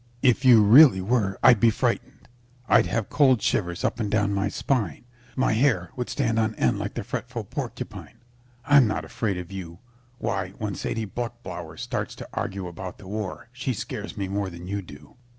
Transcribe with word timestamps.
If 0.23 0.43
you 0.43 0.63
really 0.63 0.99
were 0.99 1.37
I'd 1.43 1.59
be 1.59 1.69
frightened. 1.69 2.27
I'd 2.67 2.87
have 2.87 3.07
cold 3.11 3.39
shivers 3.39 3.83
up 3.83 3.99
and 3.99 4.09
down 4.09 4.33
my 4.33 4.47
spine. 4.47 5.05
My 5.35 5.53
hair 5.53 5.91
would 5.95 6.09
stand 6.09 6.39
on 6.39 6.55
end 6.55 6.79
like 6.79 6.95
the 6.95 7.03
fretful 7.03 7.43
porcupine. 7.43 8.17
I'm 8.65 8.87
not 8.87 9.05
afraid 9.05 9.37
of 9.37 9.51
you. 9.51 9.77
Why, 10.17 10.53
when 10.57 10.73
Sadie 10.73 11.05
Bluchblauer 11.05 11.77
starts 11.77 12.15
to 12.15 12.27
argue 12.33 12.67
about 12.67 12.97
the 12.97 13.07
war 13.07 13.49
she 13.53 13.75
scares 13.75 14.17
me 14.17 14.27
more 14.27 14.49
than 14.49 14.65
you 14.65 14.81
do. 14.81 15.17